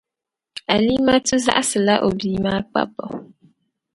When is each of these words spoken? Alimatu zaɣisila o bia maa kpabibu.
Alimatu 0.73 1.35
zaɣisila 1.45 1.95
o 2.05 2.07
bia 2.19 2.39
maa 2.45 2.61
kpabibu. 2.69 3.07